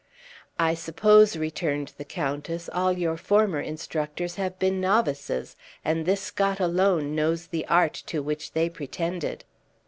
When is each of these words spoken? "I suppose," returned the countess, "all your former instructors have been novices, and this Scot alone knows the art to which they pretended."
"I 0.57 0.73
suppose," 0.73 1.37
returned 1.37 1.93
the 1.99 2.03
countess, 2.05 2.67
"all 2.73 2.91
your 2.91 3.17
former 3.17 3.61
instructors 3.61 4.33
have 4.33 4.57
been 4.57 4.81
novices, 4.81 5.55
and 5.85 6.07
this 6.07 6.21
Scot 6.21 6.59
alone 6.59 7.13
knows 7.13 7.45
the 7.45 7.67
art 7.67 7.93
to 8.07 8.23
which 8.23 8.53
they 8.53 8.67
pretended." 8.67 9.45